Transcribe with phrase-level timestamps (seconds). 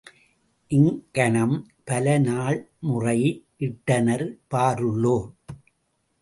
[0.71, 1.53] இங்கனம்
[1.83, 2.57] பல நாள்
[2.79, 3.19] முறை
[3.59, 5.29] யிட்டனர் பாருளோர்.